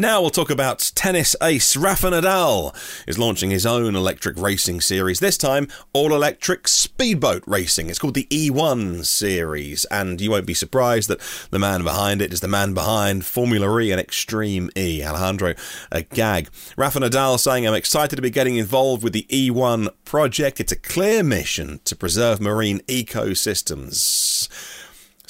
now 0.00 0.20
we'll 0.20 0.30
talk 0.30 0.50
about 0.50 0.92
tennis 0.94 1.36
ace 1.42 1.76
Rafa 1.76 2.08
Nadal 2.08 2.74
is 3.06 3.18
launching 3.18 3.50
his 3.50 3.66
own 3.66 3.94
electric 3.94 4.38
racing 4.38 4.80
series. 4.80 5.20
This 5.20 5.36
time, 5.36 5.68
all 5.92 6.14
electric 6.14 6.66
speedboat 6.68 7.44
racing. 7.46 7.90
It's 7.90 7.98
called 7.98 8.14
the 8.14 8.26
E1 8.30 9.04
series, 9.04 9.84
and 9.86 10.18
you 10.20 10.30
won't 10.30 10.46
be 10.46 10.54
surprised 10.54 11.08
that 11.10 11.20
the 11.50 11.58
man 11.58 11.84
behind 11.84 12.22
it 12.22 12.32
is 12.32 12.40
the 12.40 12.48
man 12.48 12.72
behind 12.72 13.26
Formula 13.26 13.78
E 13.80 13.90
and 13.90 14.00
Extreme 14.00 14.70
E, 14.74 15.04
Alejandro 15.04 15.54
Agag. 15.92 16.48
Rafa 16.78 17.00
Nadal 17.00 17.38
saying, 17.38 17.68
"I'm 17.68 17.74
excited 17.74 18.16
to 18.16 18.22
be 18.22 18.30
getting 18.30 18.56
involved 18.56 19.02
with 19.02 19.12
the 19.12 19.26
E1 19.28 19.90
project. 20.06 20.60
It's 20.60 20.72
a 20.72 20.76
clear 20.76 21.22
mission 21.22 21.80
to 21.84 21.94
preserve 21.94 22.40
marine 22.40 22.80
ecosystems." 22.88 24.48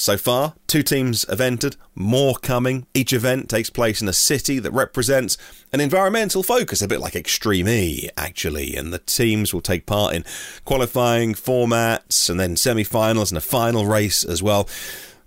So 0.00 0.16
far, 0.16 0.54
two 0.66 0.82
teams 0.82 1.28
have 1.28 1.42
entered, 1.42 1.76
more 1.94 2.34
coming. 2.36 2.86
Each 2.94 3.12
event 3.12 3.50
takes 3.50 3.68
place 3.68 4.00
in 4.00 4.08
a 4.08 4.14
city 4.14 4.58
that 4.58 4.70
represents 4.70 5.36
an 5.74 5.80
environmental 5.80 6.42
focus, 6.42 6.80
a 6.80 6.88
bit 6.88 7.00
like 7.00 7.14
Extreme 7.14 7.68
E, 7.68 8.08
actually. 8.16 8.76
And 8.76 8.94
the 8.94 9.00
teams 9.00 9.52
will 9.52 9.60
take 9.60 9.84
part 9.84 10.14
in 10.14 10.24
qualifying 10.64 11.34
formats 11.34 12.30
and 12.30 12.40
then 12.40 12.56
semi 12.56 12.82
finals 12.82 13.30
and 13.30 13.36
a 13.36 13.42
final 13.42 13.84
race 13.84 14.24
as 14.24 14.42
well. 14.42 14.66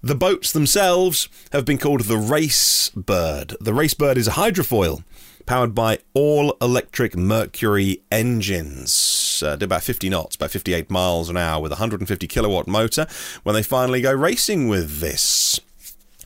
The 0.01 0.15
boats 0.15 0.51
themselves 0.51 1.29
have 1.51 1.65
been 1.65 1.77
called 1.77 2.01
the 2.01 2.17
Race 2.17 2.89
Bird. 2.95 3.55
The 3.61 3.75
Race 3.75 3.93
Bird 3.93 4.17
is 4.17 4.27
a 4.27 4.31
hydrofoil 4.31 5.03
powered 5.45 5.75
by 5.75 5.99
all 6.15 6.57
electric 6.59 7.15
Mercury 7.15 8.01
engines. 8.11 9.22
Uh, 9.41 9.55
did 9.55 9.63
about 9.63 9.83
50 9.83 10.09
knots, 10.09 10.35
about 10.35 10.51
58 10.51 10.91
miles 10.91 11.29
an 11.29 11.37
hour 11.37 11.61
with 11.61 11.71
a 11.71 11.75
150 11.75 12.27
kilowatt 12.27 12.67
motor 12.67 13.07
when 13.43 13.55
they 13.55 13.63
finally 13.63 14.01
go 14.01 14.11
racing 14.11 14.67
with 14.67 14.99
this. 14.99 15.59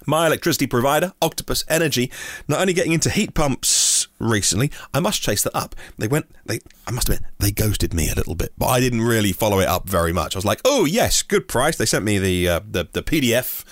My 0.05 0.25
electricity 0.25 0.67
provider, 0.67 1.13
Octopus 1.21 1.63
Energy, 1.67 2.11
not 2.47 2.61
only 2.61 2.73
getting 2.73 2.93
into 2.93 3.09
heat 3.09 3.33
pumps 3.33 4.06
recently, 4.19 4.71
I 4.93 5.00
must 5.00 5.21
chase 5.21 5.43
that 5.43 5.55
up. 5.55 5.75
They 5.97 6.07
went, 6.07 6.27
they, 6.45 6.59
I 6.86 6.91
must 6.91 7.09
admit, 7.09 7.29
they 7.39 7.51
ghosted 7.51 7.93
me 7.93 8.09
a 8.09 8.15
little 8.15 8.36
bit, 8.36 8.53
but 8.57 8.67
I 8.67 8.79
didn't 8.79 9.01
really 9.01 9.31
follow 9.31 9.59
it 9.59 9.67
up 9.67 9.88
very 9.88 10.13
much. 10.13 10.36
I 10.36 10.38
was 10.38 10.45
like, 10.45 10.62
oh 10.65 10.86
yes, 10.86 11.21
good 11.21 11.47
price. 11.47 11.77
They 11.77 11.86
sent 11.86 12.05
me 12.05 12.19
the 12.19 12.47
uh, 12.47 12.59
the, 12.69 12.88
the 12.91 13.03
PDF 13.03 13.63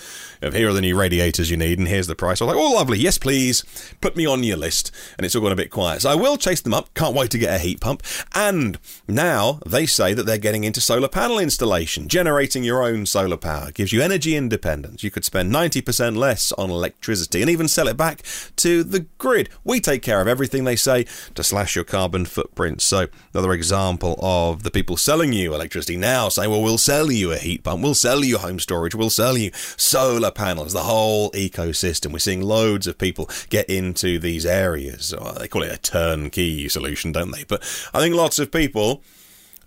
of 0.42 0.54
here 0.54 0.68
are 0.68 0.72
the 0.72 0.80
new 0.80 0.96
radiators 0.98 1.50
you 1.50 1.56
need, 1.56 1.78
and 1.78 1.88
here's 1.88 2.06
the 2.06 2.14
price. 2.14 2.40
I 2.40 2.44
was 2.44 2.54
like, 2.54 2.62
oh, 2.62 2.74
lovely, 2.74 2.98
yes, 2.98 3.18
please, 3.18 3.64
put 4.00 4.16
me 4.16 4.26
on 4.26 4.42
your 4.42 4.56
list. 4.56 4.92
And 5.16 5.24
it's 5.24 5.34
all 5.34 5.42
gone 5.42 5.52
a 5.52 5.56
bit 5.56 5.70
quiet. 5.70 6.02
So 6.02 6.10
I 6.10 6.14
will 6.14 6.36
chase 6.36 6.60
them 6.60 6.74
up. 6.74 6.92
Can't 6.94 7.14
wait 7.14 7.30
to 7.30 7.38
get 7.38 7.54
a 7.54 7.58
heat 7.58 7.80
pump. 7.80 8.02
And 8.34 8.78
now 9.08 9.60
they 9.66 9.86
say 9.86 10.14
that 10.14 10.24
they're 10.24 10.38
getting 10.38 10.64
into 10.64 10.80
solar 10.80 11.08
panel 11.08 11.38
installation, 11.38 12.08
generating 12.08 12.64
your 12.64 12.82
own 12.82 13.06
solar 13.06 13.36
power. 13.36 13.70
Gives 13.72 13.92
you 13.92 14.02
energy 14.02 14.36
independence. 14.36 15.02
You 15.02 15.10
could 15.10 15.24
spend 15.24 15.52
90% 15.52 16.16
less 16.16 16.52
on 16.52 16.70
electricity 16.70 17.40
and 17.40 17.50
even 17.50 17.68
sell 17.68 17.88
it 17.88 17.96
back 17.96 18.22
to 18.56 18.84
the 18.84 19.00
grid. 19.18 19.48
We 19.64 19.80
take 19.80 20.02
care 20.02 20.20
of 20.20 20.28
everything 20.28 20.35
they 20.36 20.76
say 20.76 21.06
to 21.34 21.42
slash 21.42 21.74
your 21.74 21.84
carbon 21.84 22.24
footprint. 22.24 22.82
So 22.82 23.06
another 23.32 23.52
example 23.52 24.18
of 24.20 24.62
the 24.62 24.70
people 24.70 24.96
selling 24.96 25.32
you 25.32 25.54
electricity 25.54 25.96
now 25.96 26.28
saying, 26.28 26.50
well, 26.50 26.62
we'll 26.62 26.78
sell 26.78 27.10
you 27.10 27.32
a 27.32 27.38
heat 27.38 27.64
pump, 27.64 27.82
we'll 27.82 27.94
sell 27.94 28.24
you 28.24 28.38
home 28.38 28.58
storage, 28.58 28.94
we'll 28.94 29.10
sell 29.10 29.36
you 29.36 29.50
solar 29.76 30.30
panels, 30.30 30.72
the 30.72 30.80
whole 30.80 31.30
ecosystem. 31.32 32.12
We're 32.12 32.18
seeing 32.18 32.42
loads 32.42 32.86
of 32.86 32.98
people 32.98 33.30
get 33.48 33.68
into 33.70 34.18
these 34.18 34.46
areas. 34.46 35.14
Oh, 35.16 35.32
they 35.32 35.48
call 35.48 35.62
it 35.62 35.72
a 35.72 35.78
turnkey 35.78 36.68
solution, 36.68 37.12
don't 37.12 37.30
they? 37.30 37.44
But 37.44 37.62
I 37.94 38.00
think 38.00 38.14
lots 38.14 38.38
of 38.38 38.50
people 38.50 39.02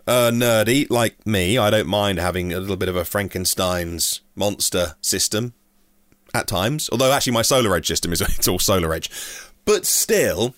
are 0.07 0.31
nerdy 0.31 0.89
like 0.89 1.25
me. 1.25 1.57
I 1.57 1.69
don't 1.69 1.88
mind 1.88 2.19
having 2.19 2.51
a 2.51 2.59
little 2.59 2.77
bit 2.77 2.89
of 2.89 2.95
a 2.95 3.05
Frankenstein's 3.05 4.21
monster 4.35 4.95
system 5.01 5.53
at 6.33 6.47
times. 6.47 6.89
Although 6.91 7.11
actually 7.11 7.33
my 7.33 7.41
SolarEdge 7.41 7.85
system 7.85 8.11
is 8.11 8.21
it's 8.38 8.47
all 8.47 8.59
SolarEdge. 8.59 9.09
But 9.65 9.85
still, 9.85 10.55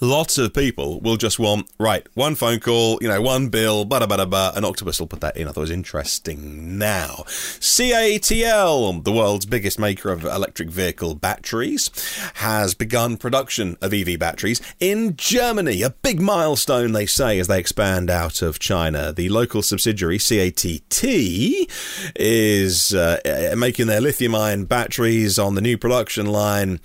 lots 0.00 0.38
of 0.38 0.52
people 0.54 1.00
will 1.00 1.16
just 1.16 1.38
want 1.38 1.68
right 1.78 2.06
one 2.14 2.34
phone 2.34 2.60
call 2.60 2.98
you 3.00 3.08
know 3.08 3.20
one 3.20 3.48
bill 3.48 3.84
bada 3.84 4.06
bada 4.06 4.28
bada 4.28 4.56
and 4.56 4.64
octopus 4.64 5.00
will 5.00 5.06
put 5.06 5.20
that 5.20 5.36
in. 5.36 5.48
I 5.48 5.52
thought 5.52 5.60
it 5.60 5.62
was 5.62 5.70
interesting. 5.70 6.78
Now 6.78 7.24
catl 7.60 9.04
the 9.04 9.12
world's 9.12 9.46
biggest 9.46 9.78
maker 9.78 10.10
of 10.10 10.24
electric 10.24 10.70
vehicle 10.70 11.14
batteries 11.14 11.90
has 12.34 12.74
begun 12.74 13.16
production 13.16 13.76
of 13.80 13.92
ev 13.92 14.18
batteries 14.18 14.60
in 14.80 15.16
germany 15.16 15.82
a 15.82 15.90
big 15.90 16.20
milestone 16.20 16.92
they 16.92 17.06
say 17.06 17.38
as 17.38 17.48
they 17.48 17.58
expand 17.58 18.10
out 18.10 18.42
of 18.42 18.58
china. 18.58 19.12
The 19.12 19.28
local 19.28 19.62
subsidiary 19.62 20.18
catt 20.18 20.64
is 22.16 22.94
uh, 22.94 23.54
making 23.56 23.86
their 23.86 24.00
lithium 24.00 24.34
ion 24.34 24.64
batteries 24.64 25.38
on 25.38 25.54
the 25.54 25.60
new 25.60 25.76
production 25.76 26.26
line 26.26 26.80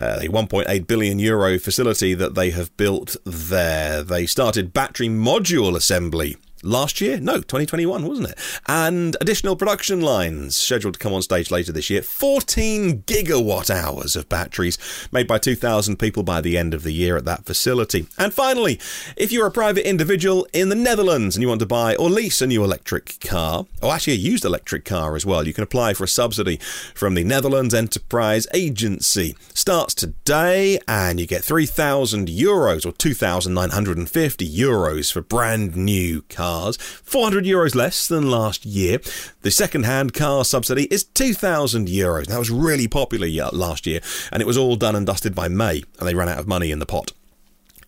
uh, 0.00 0.18
a 0.22 0.28
1.8 0.28 0.86
billion 0.86 1.18
euro 1.18 1.58
facility 1.58 2.14
that 2.14 2.34
they 2.34 2.50
have 2.56 2.76
built 2.76 3.16
there. 3.24 4.02
They 4.02 4.26
started 4.26 4.72
battery 4.72 5.08
module 5.08 5.76
assembly 5.76 6.36
last 6.62 7.00
year? 7.00 7.18
No, 7.20 7.36
2021, 7.36 8.06
wasn't 8.06 8.30
it? 8.30 8.38
And 8.66 9.16
additional 9.20 9.56
production 9.56 10.00
lines 10.00 10.56
scheduled 10.56 10.94
to 10.94 11.00
come 11.00 11.12
on 11.12 11.22
stage 11.22 11.50
later 11.50 11.72
this 11.72 11.90
year. 11.90 12.02
14 12.02 13.02
gigawatt 13.02 13.70
hours 13.70 14.16
of 14.16 14.28
batteries 14.28 14.78
made 15.12 15.26
by 15.26 15.38
2,000 15.38 15.98
people 15.98 16.22
by 16.22 16.40
the 16.40 16.56
end 16.56 16.74
of 16.74 16.82
the 16.82 16.92
year 16.92 17.16
at 17.16 17.24
that 17.24 17.44
facility. 17.44 18.06
And 18.18 18.32
finally, 18.32 18.80
if 19.16 19.32
you're 19.32 19.46
a 19.46 19.50
private 19.50 19.88
individual 19.88 20.46
in 20.52 20.68
the 20.68 20.74
Netherlands 20.74 21.36
and 21.36 21.42
you 21.42 21.48
want 21.48 21.60
to 21.60 21.66
buy 21.66 21.94
or 21.96 22.10
lease 22.10 22.40
a 22.40 22.46
new 22.46 22.64
electric 22.64 23.20
car, 23.20 23.66
or 23.82 23.92
actually 23.92 24.14
a 24.14 24.16
used 24.16 24.44
electric 24.44 24.84
car 24.84 25.16
as 25.16 25.26
well, 25.26 25.46
you 25.46 25.52
can 25.52 25.64
apply 25.64 25.94
for 25.94 26.04
a 26.04 26.08
subsidy 26.08 26.56
from 26.94 27.14
the 27.14 27.24
Netherlands 27.24 27.74
Enterprise 27.74 28.46
Agency. 28.54 29.36
Starts 29.54 29.94
today 29.94 30.78
and 30.88 31.20
you 31.20 31.26
get 31.26 31.44
3,000 31.44 32.28
euros 32.28 32.86
or 32.86 32.92
2,950 32.92 34.56
euros 34.56 35.12
for 35.12 35.20
brand 35.20 35.76
new 35.76 36.22
cars 36.22 36.45
cars, 36.46 36.76
400 36.76 37.44
euros 37.44 37.74
less 37.74 38.06
than 38.06 38.30
last 38.30 38.64
year. 38.64 39.00
The 39.42 39.50
second-hand 39.50 40.14
car 40.14 40.44
subsidy 40.44 40.84
is 40.84 41.02
2,000 41.02 41.88
euros. 41.88 42.26
That 42.26 42.38
was 42.38 42.50
really 42.50 42.86
popular 42.86 43.26
last 43.52 43.86
year, 43.86 44.00
and 44.30 44.40
it 44.40 44.46
was 44.46 44.56
all 44.56 44.76
done 44.76 44.94
and 44.94 45.06
dusted 45.06 45.34
by 45.34 45.48
May, 45.48 45.82
and 45.98 46.08
they 46.08 46.14
ran 46.14 46.28
out 46.28 46.38
of 46.38 46.46
money 46.46 46.70
in 46.70 46.78
the 46.78 46.86
pot 46.86 47.12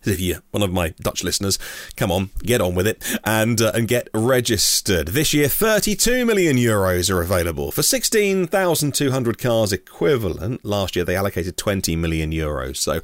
if 0.09 0.19
you're 0.19 0.41
one 0.51 0.63
of 0.63 0.71
my 0.71 0.89
Dutch 0.99 1.23
listeners, 1.23 1.59
come 1.95 2.11
on, 2.11 2.29
get 2.43 2.61
on 2.61 2.75
with 2.75 2.87
it 2.87 3.03
and 3.23 3.61
uh, 3.61 3.71
and 3.73 3.87
get 3.87 4.09
registered. 4.13 5.09
This 5.09 5.33
year, 5.33 5.47
32 5.47 6.25
million 6.25 6.57
euros 6.57 7.09
are 7.13 7.21
available 7.21 7.71
for 7.71 7.83
16,200 7.83 9.37
cars 9.37 9.71
equivalent. 9.73 10.63
Last 10.65 10.95
year, 10.95 11.05
they 11.05 11.15
allocated 11.15 11.57
20 11.57 11.95
million 11.95 12.31
euros. 12.31 12.77
So, 12.77 13.01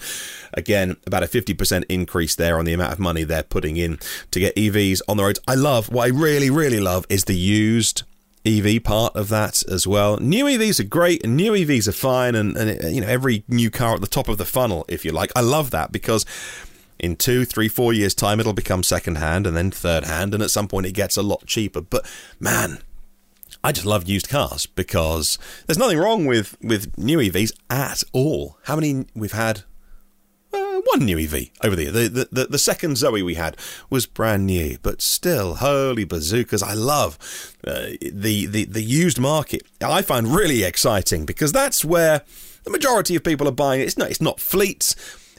again, 0.53 0.97
about 1.05 1.24
a 1.24 1.27
50% 1.27 1.85
increase 1.89 2.35
there 2.35 2.57
on 2.57 2.65
the 2.65 2.74
amount 2.74 2.93
of 2.93 3.00
money 3.00 3.24
they're 3.24 3.43
putting 3.43 3.77
in 3.77 4.00
to 4.31 4.39
get 4.39 4.55
EVs 4.55 5.01
on 5.07 5.17
the 5.17 5.24
roads. 5.24 5.39
I 5.47 5.55
love 5.55 5.89
what 5.89 6.05
I 6.05 6.09
really, 6.09 6.50
really 6.50 6.79
love 6.79 7.05
is 7.09 7.25
the 7.25 7.35
used 7.35 8.03
EV 8.45 8.83
part 8.83 9.15
of 9.15 9.29
that 9.29 9.63
as 9.69 9.88
well. 9.88 10.17
New 10.17 10.45
EVs 10.45 10.79
are 10.79 10.83
great 10.83 11.24
and 11.24 11.35
new 11.35 11.53
EVs 11.53 11.88
are 11.88 11.93
fine, 11.93 12.35
and, 12.35 12.55
and 12.55 12.95
you 12.95 13.01
know 13.01 13.07
every 13.07 13.43
new 13.47 13.71
car 13.71 13.95
at 13.95 14.01
the 14.01 14.07
top 14.07 14.27
of 14.27 14.38
the 14.38 14.45
funnel, 14.45 14.85
if 14.88 15.03
you 15.03 15.12
like. 15.12 15.31
I 15.35 15.41
love 15.41 15.71
that 15.71 15.91
because 15.91 16.25
in 17.00 17.16
two, 17.16 17.46
three, 17.46 17.68
four 17.68 17.94
years' 17.94 18.16
time, 18.16 18.40
it'll 18.40 18.54
become 18.54 18.84
second 18.84 19.16
hand 19.16 19.46
and 19.46 19.56
then 19.56 19.72
third 19.72 20.06
hand, 20.06 20.34
and 20.34 20.42
at 20.42 20.52
some 20.52 20.68
point 20.68 20.86
it 20.86 20.94
gets 20.94 21.18
a 21.18 21.22
lot 21.22 21.46
cheaper. 21.46 21.82
But 21.82 22.10
man, 22.40 22.80
I 23.64 23.72
just 23.72 23.86
love 23.86 24.08
used 24.08 24.30
cars 24.30 24.66
because 24.66 25.38
there's 25.66 25.78
nothing 25.78 25.98
wrong 25.98 26.25
with, 26.25 26.58
with 26.62 26.98
new 26.98 27.18
EVs 27.18 27.54
at 27.70 28.04
all. 28.14 28.58
How 28.64 28.75
many 28.75 29.06
we've 29.16 29.32
had? 29.32 29.64
Uh, 30.54 30.80
one 30.86 31.04
new 31.04 31.20
EV 31.20 31.50
over. 31.64 31.75
The, 31.75 31.90
the, 31.90 32.30
the, 32.32 32.46
the 32.46 32.60
second 32.60 32.98
Zoe 32.98 33.22
we 33.22 33.34
had 33.34 33.58
was 33.90 34.06
brand 34.06 34.46
new, 34.46 34.78
but 34.82 35.02
still, 35.02 35.56
holy 35.56 36.06
bazookas. 36.06 36.64
I 36.64 36.74
love 36.74 37.18
uh, 37.68 37.88
the, 38.02 38.46
the, 38.46 38.64
the 38.64 38.82
used 38.82 39.20
market. 39.20 39.64
I 39.82 40.02
find 40.02 40.34
really 40.34 40.64
exciting 40.64 41.25
because 41.25 41.52
that's 41.52 41.84
where 41.84 42.22
the 42.64 42.70
majority 42.70 43.16
of 43.18 43.24
people 43.24 43.50
are 43.50 43.52
buying 43.52 43.82
it. 43.82 43.84
It's 43.86 43.98
not, 43.98 44.10
it's 44.12 44.22
not 44.22 44.40
fleets 44.40 44.96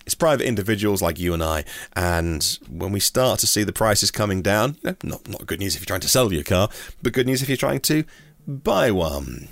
it's 0.06 0.14
private 0.14 0.46
individuals 0.46 1.02
like 1.02 1.18
you 1.18 1.34
and 1.34 1.42
I. 1.42 1.64
And 1.94 2.58
when 2.70 2.92
we 2.92 3.00
start 3.00 3.40
to 3.40 3.46
see 3.46 3.64
the 3.64 3.72
prices 3.72 4.12
coming 4.12 4.40
down, 4.40 4.76
eh, 4.84 4.94
not, 5.02 5.28
not 5.28 5.46
good 5.46 5.58
news 5.58 5.74
if 5.74 5.80
you're 5.80 5.86
trying 5.86 6.00
to 6.00 6.08
sell 6.08 6.32
your 6.32 6.44
car, 6.44 6.68
but 7.02 7.12
good 7.12 7.26
news 7.26 7.42
if 7.42 7.48
you're 7.48 7.56
trying 7.56 7.80
to 7.80 8.04
buy 8.46 8.92
one. 8.92 9.48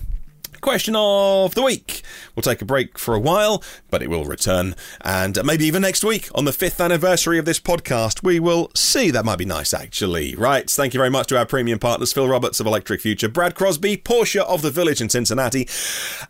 Question 0.60 0.94
of 0.96 1.54
the 1.54 1.62
week. 1.62 2.02
We'll 2.34 2.42
take 2.42 2.62
a 2.62 2.64
break 2.64 2.98
for 2.98 3.14
a 3.14 3.20
while, 3.20 3.62
but 3.90 4.02
it 4.02 4.08
will 4.08 4.24
return. 4.24 4.74
And 5.02 5.38
maybe 5.44 5.66
even 5.66 5.82
next 5.82 6.02
week, 6.02 6.30
on 6.34 6.46
the 6.46 6.54
fifth 6.54 6.80
anniversary 6.80 7.38
of 7.38 7.44
this 7.44 7.60
podcast, 7.60 8.22
we 8.22 8.40
will 8.40 8.70
see. 8.74 9.10
That 9.10 9.26
might 9.26 9.36
be 9.36 9.44
nice, 9.44 9.74
actually. 9.74 10.34
Right. 10.36 10.70
Thank 10.70 10.94
you 10.94 10.98
very 10.98 11.10
much 11.10 11.26
to 11.26 11.36
our 11.36 11.44
premium 11.44 11.78
partners 11.80 12.14
Phil 12.14 12.28
Roberts 12.28 12.60
of 12.60 12.66
Electric 12.66 13.02
Future, 13.02 13.28
Brad 13.28 13.54
Crosby, 13.54 13.98
Porsche 13.98 14.40
of 14.40 14.62
the 14.62 14.70
Village 14.70 15.02
in 15.02 15.10
Cincinnati, 15.10 15.68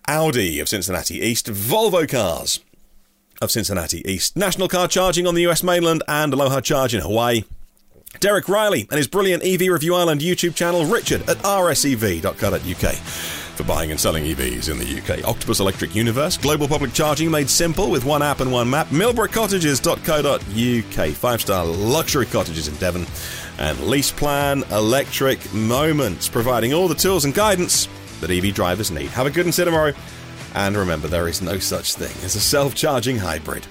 Audi 0.08 0.58
of 0.58 0.68
Cincinnati 0.68 1.20
East, 1.20 1.46
Volvo 1.46 2.08
Cars 2.08 2.58
of 3.40 3.50
Cincinnati 3.50 4.08
East, 4.10 4.36
National 4.36 4.68
Car 4.68 4.88
Charging 4.88 5.26
on 5.26 5.34
the 5.34 5.46
US 5.48 5.62
mainland, 5.62 6.02
and 6.08 6.32
Aloha 6.32 6.60
Charge 6.60 6.94
in 6.94 7.00
Hawaii. 7.00 7.44
Derek 8.20 8.48
Riley 8.48 8.86
and 8.90 8.98
his 8.98 9.08
brilliant 9.08 9.44
EV 9.44 9.72
Review 9.72 9.94
Ireland 9.94 10.20
YouTube 10.20 10.54
channel, 10.54 10.86
Richard 10.86 11.28
at 11.28 11.38
rsev.co.uk 11.38 12.94
for 13.54 13.64
buying 13.64 13.90
and 13.90 13.98
selling 14.00 14.24
EVs 14.24 14.68
in 14.68 14.78
the 14.78 14.98
UK. 14.98 15.26
Octopus 15.26 15.60
Electric 15.60 15.94
Universe, 15.94 16.36
global 16.36 16.66
public 16.66 16.92
charging 16.92 17.30
made 17.30 17.48
simple 17.48 17.88
with 17.90 18.04
one 18.04 18.22
app 18.22 18.40
and 18.40 18.52
one 18.52 18.68
map. 18.68 18.88
Millbrookcottages.co.uk, 18.88 21.08
five 21.10 21.40
star 21.40 21.64
luxury 21.64 22.26
cottages 22.26 22.68
in 22.68 22.74
Devon. 22.76 23.06
And 23.58 23.80
Lease 23.86 24.10
Plan 24.10 24.64
Electric 24.72 25.54
Moments, 25.54 26.28
providing 26.28 26.74
all 26.74 26.88
the 26.88 26.94
tools 26.94 27.24
and 27.24 27.32
guidance 27.32 27.88
that 28.20 28.30
EV 28.30 28.54
drivers 28.54 28.90
need. 28.90 29.08
Have 29.10 29.26
a 29.26 29.30
good 29.30 29.46
and 29.46 29.54
see 29.54 29.64
tomorrow. 29.64 29.94
And 30.54 30.76
remember, 30.76 31.08
there 31.08 31.28
is 31.28 31.42
no 31.42 31.58
such 31.58 31.94
thing 31.94 32.12
as 32.24 32.36
a 32.36 32.40
self 32.40 32.74
charging 32.74 33.18
hybrid. 33.18 33.66